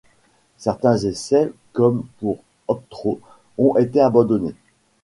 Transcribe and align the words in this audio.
Certains 0.57 0.97
essais 0.97 1.53
comme 1.73 2.07
pour 2.19 2.39
Optro, 2.67 3.21
ont 3.59 3.77
été 3.77 4.01
abandonnés. 4.01 4.55